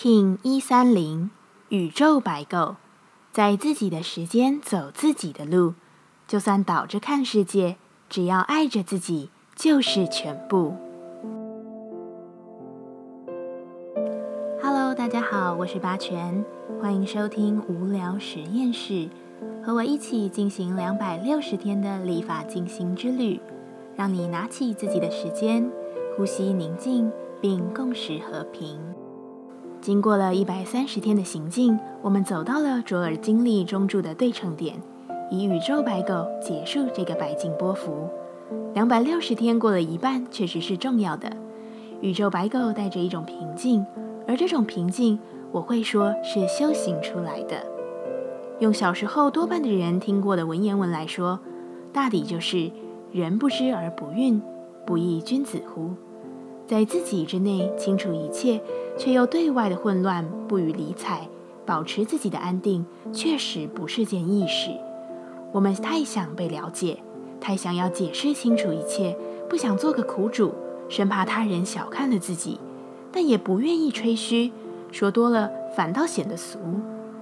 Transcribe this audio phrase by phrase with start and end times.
[0.00, 1.28] King 一三零
[1.70, 2.76] 宇宙白狗，
[3.32, 5.74] 在自己的时间走自己的路，
[6.28, 7.74] 就算倒着看世界，
[8.08, 10.76] 只要爱着自己就是全部。
[14.62, 16.44] Hello，大家好，我是八全，
[16.80, 19.08] 欢迎收听无聊实验室，
[19.64, 23.40] 和我一起进行两百六十天的立法进行之旅，
[23.96, 25.68] 让你拿起自己的时间，
[26.16, 27.10] 呼吸宁静，
[27.40, 28.78] 并共识和平。
[29.80, 34.74] 经过了一百三十天的行进，我们走到了卓尔经历中柱的对称点，
[35.30, 38.08] 以宇宙白狗结束这个白金波幅。
[38.74, 41.30] 两百六十天过了一半，确实是重要的。
[42.00, 43.86] 宇宙白狗带着一种平静，
[44.26, 45.18] 而这种平静，
[45.52, 47.56] 我会说是修行出来的。
[48.58, 51.38] 用小时候多半的人听过的文言文来说，
[51.92, 52.70] 大抵就是
[53.12, 54.40] “人不知而不愠，
[54.84, 55.92] 不亦君子乎”。
[56.68, 58.60] 在自己之内清楚一切，
[58.98, 61.26] 却又对外的混乱不予理睬，
[61.64, 64.70] 保持自己的安定，确实不是件易事。
[65.50, 66.98] 我们太想被了解，
[67.40, 69.16] 太想要解释清楚一切，
[69.48, 70.52] 不想做个苦主，
[70.90, 72.60] 生怕他人小看了自己，
[73.10, 74.52] 但也不愿意吹嘘，
[74.92, 76.58] 说多了反倒显得俗。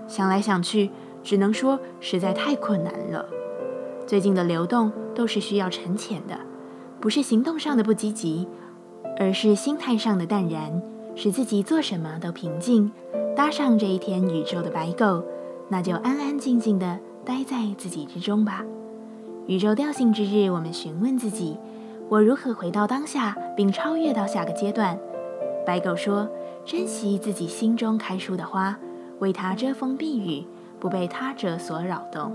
[0.08, 0.90] 想来想去，
[1.22, 3.24] 只能说实在太困难了。
[4.08, 6.36] 最近的流动都是需要沉潜的，
[6.98, 8.48] 不是行动上的不积极。
[9.18, 10.82] 而是心态上的淡然，
[11.14, 12.90] 使自己做什么都平静。
[13.34, 15.22] 搭上这一天宇宙的白狗，
[15.68, 18.64] 那就安安静静的待在自己之中吧。
[19.46, 21.58] 宇宙调性之日，我们询问自己：
[22.08, 24.98] 我如何回到当下，并超越到下个阶段？
[25.66, 26.28] 白狗说：
[26.64, 28.78] 珍惜自己心中开出的花，
[29.18, 30.46] 为它遮风避雨，
[30.80, 32.32] 不被他者所扰动。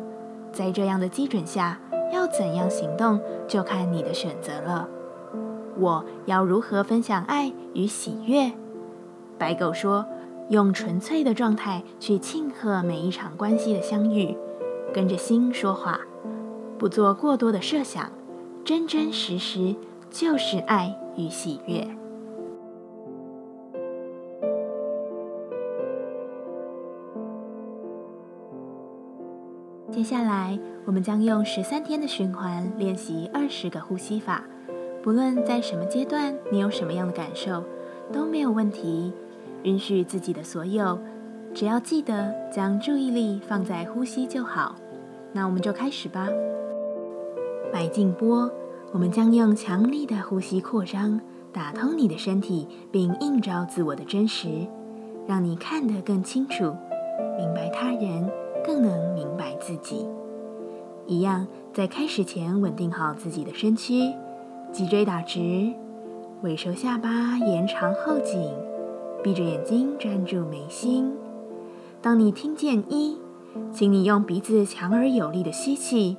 [0.52, 1.80] 在这样的基准下，
[2.14, 4.88] 要怎样行动，就看你的选择了。
[5.78, 8.52] 我要如何分享爱与喜悦？
[9.38, 10.06] 白狗说
[10.50, 14.38] ：“用纯粹的状态去庆贺每一场关系的相遇，
[14.94, 16.00] 跟着心说话，
[16.78, 18.12] 不做过多的设想，
[18.64, 19.76] 真真实实
[20.10, 21.88] 就是爱与喜悦。”
[29.92, 34.44] 接下来，我们将用十三天的循环练习二十个呼吸法。
[35.04, 37.64] 不论在什么阶段，你有什么样的感受，
[38.14, 39.12] 都没有问题。
[39.64, 41.00] 允许自己的所有，
[41.54, 44.76] 只要记得将注意力放在呼吸就好。
[45.34, 46.28] 那我们就开始吧。
[47.74, 48.52] 白静波，
[48.92, 51.20] 我们将用强力的呼吸扩张，
[51.52, 54.68] 打通你的身体，并映照自我的真实，
[55.26, 56.66] 让你看得更清楚，
[57.38, 58.30] 明白他人，
[58.64, 60.06] 更能明白自己。
[61.08, 64.14] 一样，在开始前稳定好自己的身躯。
[64.72, 65.74] 脊椎打直，
[66.44, 68.50] 尾收下巴，延长后颈，
[69.22, 71.12] 闭着眼睛专注眉心。
[72.02, 73.18] 当你听见一，
[73.74, 76.16] 请你用鼻子强而有力的吸气，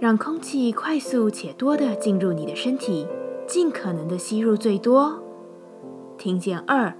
[0.00, 3.06] 让空气快速且多的进入你的身体，
[3.46, 5.22] 尽可能的吸入最多。
[6.16, 6.94] 听见二，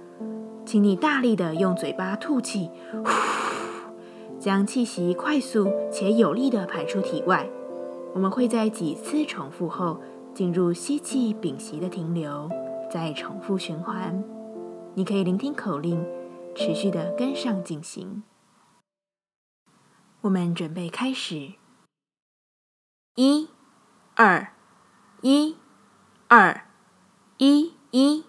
[0.63, 2.69] 请你大力的用嘴巴吐气，
[4.39, 7.49] 将气息快速且有力的排出体外。
[8.13, 9.97] 我们会在几次重复后。
[10.35, 12.49] 进入吸气、屏息的停留，
[12.91, 14.21] 再重复循环。
[14.93, 16.05] 你可以聆听口令，
[16.53, 18.21] 持续的跟上进行。
[20.19, 21.53] 我们准备开始。
[23.15, 23.47] 一、
[24.15, 24.51] 二、
[25.21, 25.55] 一、
[26.27, 26.67] 二、
[27.37, 28.25] 一、一、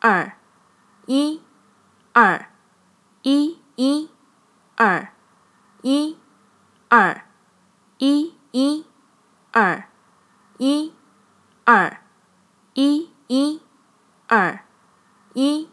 [0.00, 0.38] 二、
[1.04, 1.42] 一、
[2.14, 2.48] 二、
[3.20, 4.08] 一、一、
[4.76, 5.08] 二、
[5.82, 6.16] 一、
[6.88, 7.26] 二、
[7.98, 8.86] 一、一、
[9.52, 9.90] 二、
[10.56, 10.94] 一。
[11.66, 11.98] 二，
[12.74, 13.62] 一，一，
[14.28, 14.60] 二，
[15.32, 15.70] 一，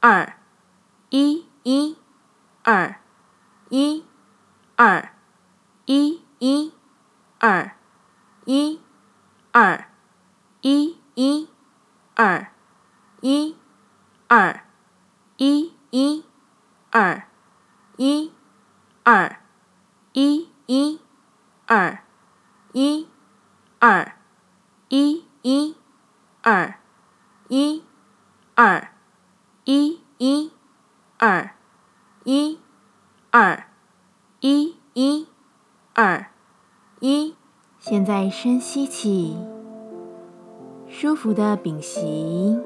[0.00, 0.34] 二，
[1.08, 1.96] 一，一，
[2.62, 2.96] 二，
[3.70, 4.04] 一，
[4.76, 5.08] 二，
[5.86, 6.72] 一，一，
[7.38, 7.70] 二，
[8.44, 8.80] 一，
[9.50, 9.86] 二，
[10.60, 11.48] 一，一，
[12.14, 12.48] 二，
[13.22, 13.56] 一，
[14.28, 14.60] 二，
[15.38, 16.24] 一，一，
[16.90, 17.22] 二，
[17.96, 18.30] 一，
[19.04, 19.40] 二，
[20.12, 21.00] 一，一，
[21.66, 21.98] 二，
[22.74, 23.08] 一，
[23.78, 24.23] 二。
[25.46, 25.76] 一，
[26.40, 26.76] 二，
[27.48, 27.82] 一，
[28.54, 28.88] 二，
[29.64, 30.50] 一，一，
[31.18, 31.50] 二，
[32.24, 32.58] 一，
[33.30, 33.64] 二，
[34.40, 35.28] 一，一，
[35.92, 36.28] 二，
[37.00, 37.34] 一。
[37.78, 39.36] 现在深吸气，
[40.88, 42.58] 舒服的屏息，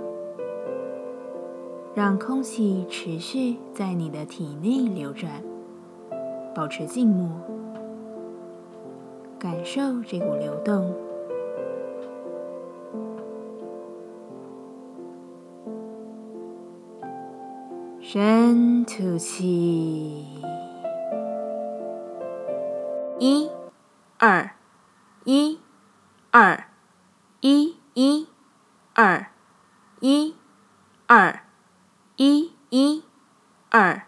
[1.97, 5.43] 让空气持续在你的体内流转，
[6.55, 7.29] 保持静默，
[9.37, 11.08] 感受这股流动。
[18.11, 20.25] 深吐气，
[23.19, 23.51] 一、
[24.17, 24.51] 二，
[25.25, 25.61] 一、
[26.31, 26.65] 二，
[27.43, 28.27] 一、一、
[28.95, 29.27] 二，
[30.01, 30.35] 一、
[31.07, 31.43] 二，
[32.17, 33.05] 一、一、
[33.69, 34.03] 二，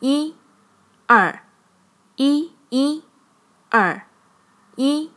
[0.00, 0.36] 一、
[1.06, 1.40] 二，
[2.16, 3.02] 一、一、
[3.70, 4.02] 二，
[4.76, 5.10] 一、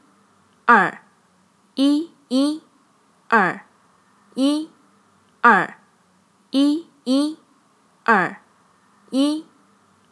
[0.65, 1.01] 二，
[1.75, 2.61] 一、一、
[3.27, 3.59] 二，
[4.35, 4.69] 一、
[5.41, 5.73] 二，
[6.51, 7.44] 一、一。
[8.07, 8.37] 二，
[9.09, 9.47] 一，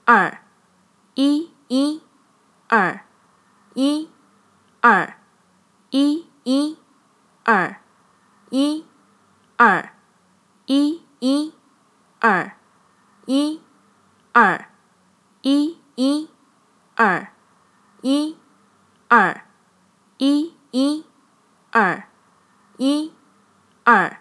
[0.04, 0.40] 二，
[1.14, 2.02] 一，一，
[2.68, 3.02] 二，
[3.76, 4.10] 一，
[4.82, 5.14] 二，
[5.92, 6.76] 一，一，
[7.44, 7.78] 二，
[8.50, 8.84] 一，
[9.58, 9.92] 二，
[10.66, 11.54] 一，一，
[12.20, 12.54] 二，
[13.28, 13.62] 一，
[14.34, 14.66] 二，
[15.44, 16.30] 一，一，
[16.96, 17.28] 二，
[18.02, 18.36] 一，
[19.08, 19.42] 二，
[20.18, 21.06] 一，一，
[21.70, 22.08] 二，
[22.78, 23.14] 一，
[23.84, 24.18] 二，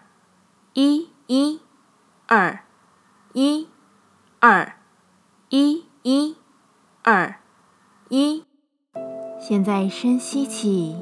[0.73, 1.59] 一，一，
[2.27, 2.63] 二。
[3.35, 3.67] 一，
[4.39, 4.75] 二，
[5.49, 6.35] 一，一，
[7.01, 7.37] 二，
[8.09, 8.45] 一。
[9.39, 10.95] 现在深吸气，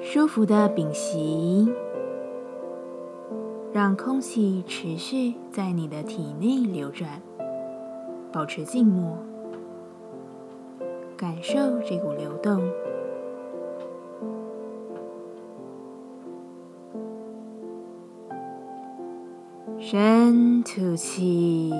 [0.00, 1.74] 舒服的屏息，
[3.72, 7.20] 让空气持续在你的体内流转，
[8.32, 9.18] 保持静默，
[11.16, 12.62] 感受这股流动。
[19.88, 21.70] 深吐气，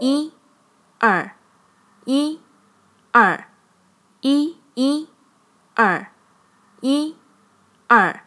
[0.00, 0.30] 一、
[0.98, 1.30] 二、
[2.04, 2.38] 一、
[3.10, 3.48] 二、
[4.20, 5.08] 一、一、
[5.74, 6.12] 二、
[6.82, 7.16] 一、
[7.86, 8.20] 二、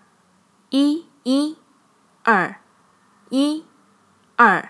[0.72, 1.56] 一、一、
[2.24, 2.56] 二、
[3.30, 3.64] 一、
[4.36, 4.70] 二、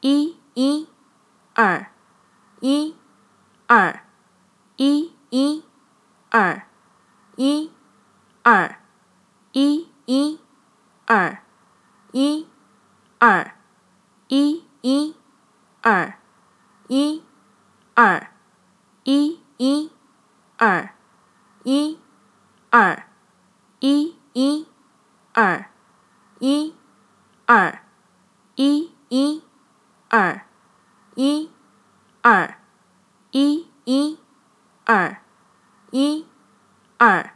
[0.00, 0.88] 一、一、
[1.52, 1.86] 二、
[2.60, 2.94] 一、
[3.66, 4.00] 二、
[4.78, 5.62] 一、一、
[6.30, 6.62] 二、
[7.36, 7.70] 一、
[8.42, 8.78] 二、
[9.52, 10.45] 一、一。
[11.08, 11.38] 二，
[12.10, 12.48] 一，
[13.20, 13.52] 二，
[14.26, 15.14] 一，一，
[15.80, 16.14] 二，
[16.88, 17.22] 一，
[17.94, 18.26] 二，
[19.04, 19.92] 一，一，
[20.58, 20.90] 二，
[21.62, 22.00] 一，
[22.70, 23.04] 二，
[23.78, 24.66] 一，一，
[25.32, 25.66] 二，
[26.40, 26.74] 一，
[27.46, 27.78] 二，
[28.56, 29.42] 一，一，
[30.08, 30.42] 二，
[31.14, 31.50] 一，
[32.22, 32.58] 二，
[33.30, 34.18] 一，一，
[34.84, 35.20] 二，
[35.92, 36.26] 一，
[36.98, 37.30] 二，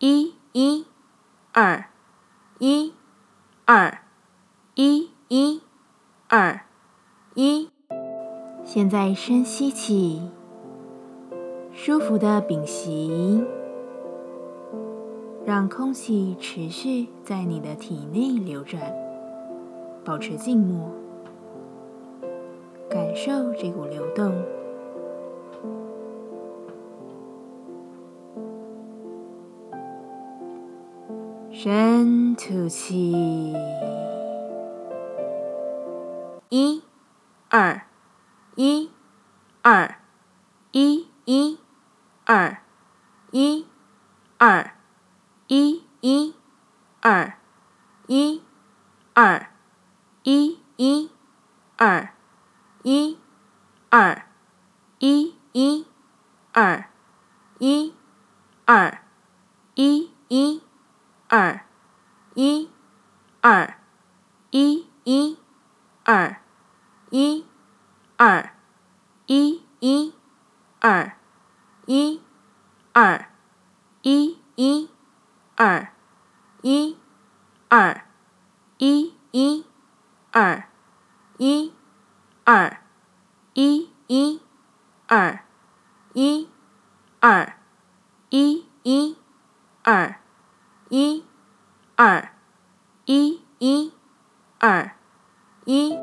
[0.00, 0.86] 一，一，
[1.52, 1.88] 二。
[2.60, 2.92] 一，
[3.66, 4.00] 二，
[4.74, 5.62] 一，一，
[6.28, 6.62] 二，
[7.34, 7.70] 一。
[8.64, 10.28] 现在深吸气，
[11.72, 13.44] 舒服的屏息，
[15.46, 18.92] 让空气持续在你的体内流转，
[20.04, 20.90] 保持静默，
[22.90, 24.34] 感受这股流动。
[31.60, 33.52] 深吐气，
[36.50, 36.84] 一、
[37.48, 37.82] 二、
[38.54, 38.88] 一、
[39.62, 39.96] 二、
[40.70, 41.58] 一、一、
[42.24, 42.62] 二、
[43.32, 43.66] 一、
[44.38, 44.70] 二、
[45.48, 46.34] 一、一、
[47.00, 47.34] 二、
[48.06, 48.40] 一、
[49.14, 49.50] 二、
[50.22, 51.10] 一、一、
[51.76, 52.14] 二、
[52.84, 53.18] 一、
[53.90, 54.22] 二、
[55.00, 55.86] 一、一、
[56.52, 56.84] 二、
[57.58, 57.92] 一、
[58.64, 59.02] 二、
[59.74, 60.67] 一、一。
[61.30, 61.60] 二，
[62.32, 62.70] 一，
[63.42, 63.74] 二，
[64.50, 65.38] 一，一，
[66.02, 66.36] 二，
[67.10, 67.44] 一，
[68.16, 68.50] 二，
[69.26, 70.14] 一，一，
[70.80, 71.12] 二，
[71.84, 72.22] 一，
[72.94, 73.26] 二，
[74.00, 74.88] 一，一，
[75.54, 75.88] 二，
[76.62, 76.96] 一，
[77.68, 78.02] 二，
[78.78, 79.66] 一，一，
[80.32, 80.64] 二，
[81.36, 81.74] 一，
[82.44, 82.80] 二，
[83.52, 84.40] 一，一，
[85.06, 85.40] 二，
[86.14, 86.48] 一，
[87.20, 87.52] 二，
[88.30, 89.16] 一，一，
[89.82, 90.27] 二。
[90.90, 91.22] 一，
[91.96, 92.30] 二，
[93.04, 93.92] 一，一，
[94.58, 94.92] 二，
[95.66, 95.94] 一。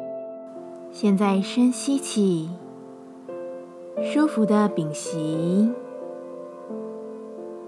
[0.92, 2.52] 现在深吸气，
[4.04, 5.74] 舒服的屏息，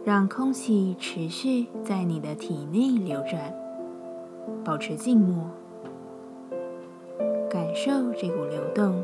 [0.06, 3.52] 让空气持续在你的体内流转，
[4.64, 5.50] 保持静默，
[7.50, 9.04] 感受这股流动。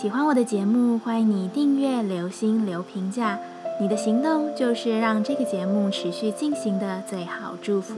[0.00, 3.36] 喜欢我的节目，欢迎你订阅、留心、留评价。
[3.80, 7.96] 你的行动就是让这个节目持续进行的最好祝福。